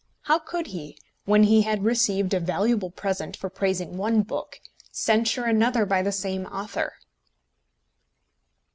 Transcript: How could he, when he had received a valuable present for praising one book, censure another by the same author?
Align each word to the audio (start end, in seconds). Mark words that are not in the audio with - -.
How 0.23 0.39
could 0.39 0.65
he, 0.65 0.97
when 1.25 1.43
he 1.43 1.61
had 1.61 1.83
received 1.83 2.33
a 2.33 2.39
valuable 2.39 2.89
present 2.89 3.37
for 3.37 3.51
praising 3.51 3.97
one 3.97 4.23
book, 4.23 4.59
censure 4.91 5.43
another 5.43 5.85
by 5.85 6.01
the 6.01 6.11
same 6.11 6.47
author? 6.47 6.95